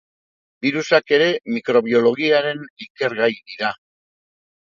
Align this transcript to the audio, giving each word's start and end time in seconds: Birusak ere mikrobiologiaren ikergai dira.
Birusak 0.65 1.11
ere 1.17 1.27
mikrobiologiaren 1.57 2.63
ikergai 2.87 3.31
dira. 3.35 3.73